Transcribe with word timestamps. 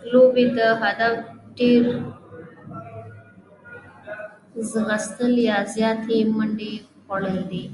د 0.00 0.02
لوبي 0.10 0.44
هدف 0.82 1.14
ډېر 1.56 1.82
ځغستل 4.70 5.32
يا 5.48 5.58
زیاتي 5.74 6.18
منډي 6.36 6.72
جوړول 7.06 7.38
دي. 7.50 7.64